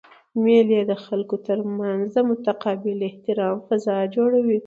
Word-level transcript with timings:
مېلې 0.43 0.79
د 0.91 0.93
خلکو 1.05 1.35
ترمنځ 1.47 2.03
د 2.15 2.17
متقابل 2.29 2.97
احترام 3.09 3.55
فضا 3.67 3.97
جوړوي. 4.15 4.59